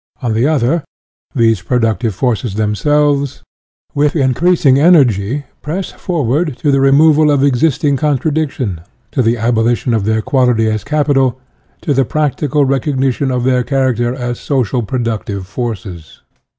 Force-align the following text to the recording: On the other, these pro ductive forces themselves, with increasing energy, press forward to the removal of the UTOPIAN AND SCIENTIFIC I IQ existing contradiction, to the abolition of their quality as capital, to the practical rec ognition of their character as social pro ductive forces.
On 0.23 0.33
the 0.33 0.47
other, 0.47 0.83
these 1.35 1.61
pro 1.61 1.77
ductive 1.77 2.13
forces 2.13 2.55
themselves, 2.55 3.43
with 3.93 4.15
increasing 4.15 4.79
energy, 4.79 5.43
press 5.61 5.91
forward 5.91 6.57
to 6.57 6.71
the 6.71 6.81
removal 6.81 7.29
of 7.29 7.39
the 7.41 7.51
UTOPIAN 7.51 7.53
AND 7.53 7.59
SCIENTIFIC 7.59 7.63
I 7.63 7.67
IQ 7.67 7.69
existing 7.69 7.97
contradiction, 7.97 8.81
to 9.11 9.21
the 9.21 9.37
abolition 9.37 9.93
of 9.93 10.05
their 10.05 10.23
quality 10.23 10.65
as 10.71 10.83
capital, 10.83 11.39
to 11.81 11.93
the 11.93 12.03
practical 12.05 12.65
rec 12.65 12.85
ognition 12.85 13.29
of 13.31 13.43
their 13.43 13.61
character 13.61 14.11
as 14.15 14.39
social 14.39 14.81
pro 14.81 14.97
ductive 14.97 15.45
forces. 15.45 16.21